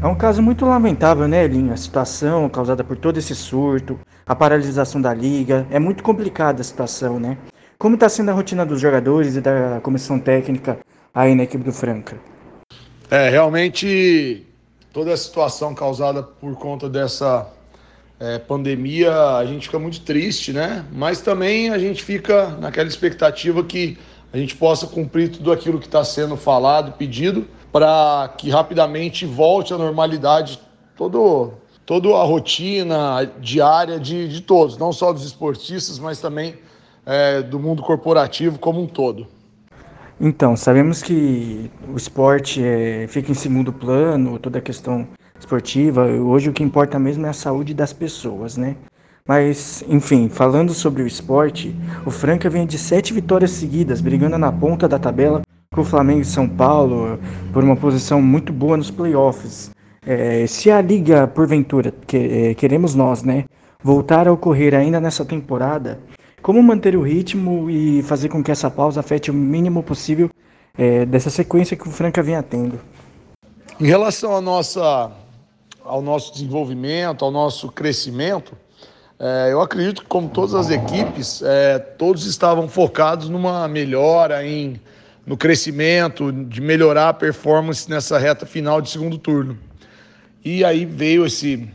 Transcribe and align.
É 0.00 0.06
um 0.06 0.14
caso 0.14 0.40
muito 0.40 0.64
lamentável, 0.64 1.26
né, 1.26 1.44
Elinho? 1.44 1.72
A 1.72 1.76
situação 1.76 2.48
causada 2.48 2.84
por 2.84 2.96
todo 2.96 3.18
esse 3.18 3.34
surto, 3.34 3.98
a 4.24 4.32
paralisação 4.32 5.02
da 5.02 5.12
liga. 5.12 5.66
É 5.72 5.80
muito 5.80 6.04
complicada 6.04 6.60
a 6.60 6.64
situação, 6.64 7.18
né? 7.18 7.36
Como 7.76 7.96
está 7.96 8.08
sendo 8.08 8.30
a 8.30 8.32
rotina 8.32 8.64
dos 8.64 8.80
jogadores 8.80 9.34
e 9.34 9.40
da 9.40 9.80
comissão 9.82 10.20
técnica 10.20 10.78
aí 11.12 11.34
na 11.34 11.42
equipe 11.42 11.64
do 11.64 11.72
Franca? 11.72 12.16
É, 13.10 13.28
realmente 13.28 14.46
toda 14.92 15.12
a 15.12 15.16
situação 15.16 15.74
causada 15.74 16.22
por 16.22 16.54
conta 16.54 16.88
dessa 16.88 17.48
é, 18.20 18.38
pandemia, 18.38 19.12
a 19.36 19.44
gente 19.46 19.66
fica 19.66 19.80
muito 19.80 20.02
triste, 20.02 20.52
né? 20.52 20.84
Mas 20.92 21.20
também 21.20 21.70
a 21.70 21.78
gente 21.78 22.04
fica 22.04 22.50
naquela 22.60 22.88
expectativa 22.88 23.64
que 23.64 23.98
a 24.32 24.38
gente 24.38 24.54
possa 24.54 24.86
cumprir 24.86 25.30
tudo 25.30 25.50
aquilo 25.50 25.80
que 25.80 25.86
está 25.86 26.04
sendo 26.04 26.36
falado, 26.36 26.92
pedido, 26.92 27.44
para 27.72 28.32
que 28.36 28.50
rapidamente 28.50 29.26
volte 29.26 29.74
à 29.74 29.78
normalidade 29.78 30.60
todo, 30.96 31.52
toda 31.84 32.08
a 32.08 32.24
rotina 32.24 33.30
diária 33.40 33.98
de, 33.98 34.28
de 34.28 34.40
todos, 34.40 34.76
não 34.76 34.92
só 34.92 35.12
dos 35.12 35.24
esportistas, 35.24 35.98
mas 35.98 36.20
também 36.20 36.56
é, 37.04 37.42
do 37.42 37.58
mundo 37.58 37.82
corporativo 37.82 38.58
como 38.58 38.82
um 38.82 38.86
todo. 38.86 39.26
Então, 40.20 40.56
sabemos 40.56 41.00
que 41.00 41.70
o 41.88 41.96
esporte 41.96 42.62
é, 42.62 43.06
fica 43.08 43.30
em 43.30 43.34
segundo 43.34 43.72
plano, 43.72 44.38
toda 44.38 44.58
a 44.58 44.62
questão 44.62 45.06
esportiva. 45.38 46.04
Hoje 46.06 46.50
o 46.50 46.52
que 46.52 46.62
importa 46.62 46.98
mesmo 46.98 47.24
é 47.26 47.28
a 47.28 47.32
saúde 47.32 47.72
das 47.72 47.92
pessoas, 47.92 48.56
né? 48.56 48.76
Mas, 49.24 49.84
enfim, 49.88 50.28
falando 50.28 50.72
sobre 50.74 51.02
o 51.02 51.06
esporte, 51.06 51.76
o 52.04 52.10
Franca 52.10 52.50
vem 52.50 52.66
de 52.66 52.78
sete 52.78 53.12
vitórias 53.12 53.52
seguidas, 53.52 54.00
brigando 54.00 54.38
na 54.38 54.50
ponta 54.50 54.88
da 54.88 54.98
tabela 54.98 55.42
com 55.74 55.82
o 55.82 55.84
Flamengo 55.84 56.22
e 56.22 56.24
São 56.24 56.48
Paulo 56.48 57.18
por 57.52 57.62
uma 57.62 57.76
posição 57.76 58.22
muito 58.22 58.52
boa 58.52 58.76
nos 58.76 58.90
playoffs. 58.90 59.70
É, 60.06 60.46
se 60.46 60.70
a 60.70 60.80
liga, 60.80 61.26
porventura, 61.26 61.92
que, 62.06 62.16
é, 62.16 62.54
queremos 62.54 62.94
nós, 62.94 63.22
né, 63.22 63.44
voltar 63.82 64.26
a 64.26 64.32
ocorrer 64.32 64.74
ainda 64.74 64.98
nessa 65.00 65.24
temporada, 65.24 66.00
como 66.40 66.62
manter 66.62 66.96
o 66.96 67.02
ritmo 67.02 67.68
e 67.68 68.02
fazer 68.02 68.28
com 68.28 68.42
que 68.42 68.50
essa 68.50 68.70
pausa 68.70 69.00
afete 69.00 69.30
o 69.30 69.34
mínimo 69.34 69.82
possível 69.82 70.30
é, 70.76 71.04
dessa 71.04 71.28
sequência 71.28 71.76
que 71.76 71.86
o 71.86 71.90
Franca 71.90 72.22
vinha 72.22 72.42
tendo? 72.42 72.80
Em 73.78 73.86
relação 73.86 74.34
à 74.34 74.40
nossa, 74.40 75.12
ao 75.84 76.00
nosso 76.00 76.32
desenvolvimento, 76.32 77.24
ao 77.24 77.30
nosso 77.30 77.70
crescimento, 77.70 78.56
é, 79.20 79.48
eu 79.52 79.60
acredito 79.60 80.02
que, 80.02 80.08
como 80.08 80.28
todas 80.28 80.54
as 80.54 80.70
equipes, 80.70 81.42
é, 81.42 81.78
todos 81.78 82.24
estavam 82.24 82.68
focados 82.68 83.28
numa 83.28 83.68
melhora, 83.68 84.46
em, 84.46 84.80
no 85.28 85.36
crescimento, 85.36 86.32
de 86.32 86.58
melhorar 86.58 87.10
a 87.10 87.12
performance 87.12 87.88
nessa 87.88 88.18
reta 88.18 88.46
final 88.46 88.80
de 88.80 88.88
segundo 88.88 89.18
turno. 89.18 89.58
E 90.42 90.64
aí 90.64 90.86
veio 90.86 91.26
esse, 91.26 91.68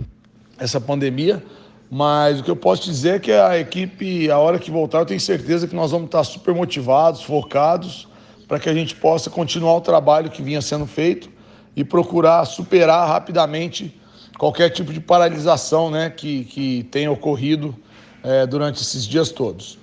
essa 0.57 0.81
pandemia, 0.81 1.41
mas 1.89 2.39
o 2.39 2.43
que 2.43 2.49
eu 2.49 2.55
posso 2.55 2.83
dizer 2.83 3.15
é 3.15 3.19
que 3.19 3.31
a 3.31 3.59
equipe, 3.59 4.31
a 4.31 4.39
hora 4.39 4.57
que 4.57 4.71
voltar, 4.71 5.01
eu 5.01 5.05
tenho 5.05 5.19
certeza 5.19 5.67
que 5.67 5.75
nós 5.75 5.91
vamos 5.91 6.07
estar 6.07 6.23
super 6.23 6.55
motivados, 6.55 7.21
focados, 7.21 8.07
para 8.47 8.59
que 8.59 8.67
a 8.67 8.73
gente 8.73 8.95
possa 8.95 9.29
continuar 9.29 9.75
o 9.75 9.81
trabalho 9.81 10.31
que 10.31 10.41
vinha 10.41 10.59
sendo 10.59 10.87
feito 10.87 11.29
e 11.75 11.83
procurar 11.83 12.45
superar 12.45 13.07
rapidamente 13.07 13.95
qualquer 14.35 14.71
tipo 14.71 14.91
de 14.91 14.99
paralisação 14.99 15.91
né, 15.91 16.09
que, 16.09 16.45
que 16.45 16.87
tenha 16.89 17.11
ocorrido 17.11 17.75
é, 18.23 18.47
durante 18.47 18.81
esses 18.81 19.05
dias 19.05 19.29
todos. 19.29 19.77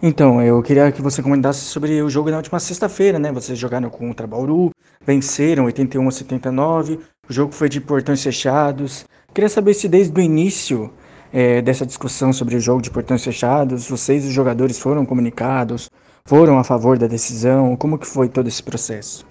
Então, 0.00 0.40
eu 0.40 0.62
queria 0.62 0.92
que 0.92 1.02
você 1.02 1.20
comentasse 1.20 1.60
sobre 1.60 2.00
o 2.02 2.08
jogo 2.08 2.30
na 2.30 2.36
última 2.36 2.60
sexta-feira, 2.60 3.18
né? 3.18 3.32
Vocês 3.32 3.58
jogaram 3.58 3.90
contra 3.90 4.28
Bauru, 4.28 4.70
venceram 5.04 5.64
81 5.64 6.06
a 6.06 6.10
79, 6.12 7.00
o 7.28 7.32
jogo 7.32 7.52
foi 7.52 7.68
de 7.68 7.80
portões 7.80 8.22
fechados. 8.22 9.04
Queria 9.34 9.48
saber 9.48 9.74
se 9.74 9.88
desde 9.88 10.16
o 10.16 10.22
início 10.22 10.92
é, 11.32 11.60
dessa 11.60 11.84
discussão 11.84 12.32
sobre 12.32 12.54
o 12.54 12.60
jogo 12.60 12.80
de 12.80 12.90
portões 12.90 13.24
fechados, 13.24 13.88
vocês 13.88 14.24
os 14.24 14.32
jogadores 14.32 14.78
foram 14.78 15.04
comunicados, 15.04 15.90
foram 16.24 16.58
a 16.58 16.64
favor 16.64 16.96
da 16.96 17.08
decisão, 17.08 17.74
como 17.76 17.98
que 17.98 18.06
foi 18.06 18.28
todo 18.28 18.46
esse 18.46 18.62
processo? 18.62 19.26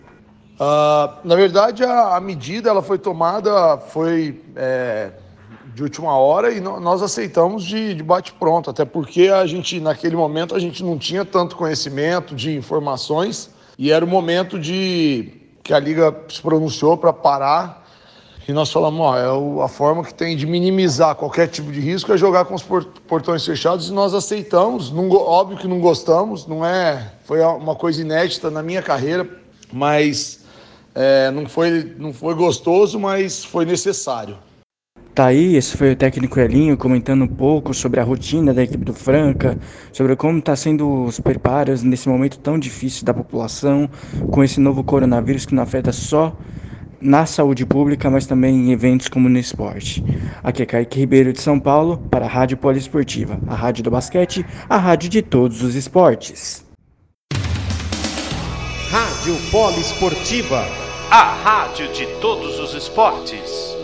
Uh, 0.59 1.15
na 1.23 1.35
verdade, 1.35 1.83
a, 1.83 2.17
a, 2.17 2.19
medida 2.19 2.69
ela 2.69 2.81
foi 2.81 2.97
tomada, 2.97 3.77
foi 3.77 4.41
é, 4.55 5.11
de 5.73 5.83
última 5.83 6.17
hora 6.17 6.51
e 6.51 6.59
nós 6.59 7.01
aceitamos 7.03 7.63
de, 7.63 7.93
de 7.93 8.01
bate-pronto, 8.01 8.69
até 8.69 8.83
porque 8.83 9.29
a 9.29 9.45
gente, 9.45 9.79
naquele 9.79 10.15
momento, 10.15 10.55
a 10.55 10.59
gente 10.59 10.83
não 10.83 10.97
tinha 10.97 11.23
tanto 11.23 11.55
conhecimento 11.55 12.33
de 12.33 12.55
informações 12.55 13.49
e 13.77 13.91
era 13.91 14.03
o 14.03 14.07
momento 14.07 14.59
de 14.59 15.31
que 15.63 15.73
a 15.73 15.79
Liga 15.79 16.15
se 16.29 16.41
pronunciou 16.41 16.97
para 16.97 17.13
parar 17.13 17.85
e 18.47 18.53
nós 18.53 18.71
falamos, 18.71 19.01
ó, 19.01 19.17
é 19.17 19.63
a 19.63 19.67
forma 19.67 20.05
que 20.05 20.13
tem 20.13 20.37
de 20.37 20.45
minimizar 20.45 21.13
qualquer 21.15 21.47
tipo 21.47 21.69
de 21.69 21.81
risco 21.81 22.13
é 22.13 22.17
jogar 22.17 22.45
com 22.45 22.55
os 22.55 22.63
portões 22.63 23.45
fechados 23.45 23.89
e 23.89 23.93
nós 23.93 24.13
aceitamos. 24.13 24.89
Não, 24.89 25.11
óbvio 25.11 25.57
que 25.57 25.67
não 25.67 25.81
gostamos, 25.81 26.47
não 26.47 26.65
é, 26.65 27.11
foi 27.25 27.41
uma 27.41 27.75
coisa 27.75 28.01
inédita 28.01 28.49
na 28.49 28.63
minha 28.63 28.81
carreira, 28.81 29.29
mas 29.71 30.45
é, 30.95 31.29
não, 31.29 31.45
foi, 31.45 31.93
não 31.97 32.13
foi 32.13 32.33
gostoso, 32.35 32.97
mas 32.97 33.43
foi 33.43 33.65
necessário. 33.65 34.37
Tá 35.17 35.25
aí, 35.25 35.55
esse 35.55 35.75
foi 35.75 35.93
o 35.93 35.95
técnico 35.95 36.39
Elinho 36.39 36.77
comentando 36.77 37.23
um 37.23 37.27
pouco 37.27 37.73
sobre 37.73 37.99
a 37.99 38.03
rotina 38.03 38.53
da 38.53 38.61
equipe 38.61 38.85
do 38.85 38.93
Franca, 38.93 39.57
sobre 39.91 40.15
como 40.15 40.37
está 40.37 40.55
sendo 40.55 41.05
os 41.05 41.19
preparos 41.19 41.81
nesse 41.81 42.07
momento 42.07 42.37
tão 42.37 42.59
difícil 42.59 43.03
da 43.03 43.15
população, 43.15 43.89
com 44.29 44.43
esse 44.43 44.59
novo 44.59 44.83
coronavírus 44.83 45.43
que 45.43 45.55
não 45.55 45.63
afeta 45.63 45.91
só 45.91 46.37
na 47.01 47.25
saúde 47.25 47.65
pública, 47.65 48.11
mas 48.11 48.27
também 48.27 48.67
em 48.67 48.71
eventos 48.71 49.07
como 49.07 49.27
no 49.27 49.39
esporte. 49.39 50.03
Aqui 50.43 50.61
é 50.61 50.67
Kaique 50.67 50.99
Ribeiro 50.99 51.33
de 51.33 51.41
São 51.41 51.59
Paulo 51.59 51.97
para 52.11 52.25
a 52.25 52.29
Rádio 52.29 52.57
Poliesportiva, 52.57 53.39
a 53.47 53.55
rádio 53.55 53.83
do 53.83 53.89
basquete, 53.89 54.45
a 54.69 54.77
rádio 54.77 55.09
de 55.09 55.23
todos 55.23 55.63
os 55.63 55.73
esportes. 55.73 56.63
Rádio 58.91 59.35
Poliesportiva 59.49 60.63
a 61.09 61.23
rádio 61.41 61.91
de 61.93 62.05
todos 62.19 62.59
os 62.59 62.73
esportes. 62.73 63.76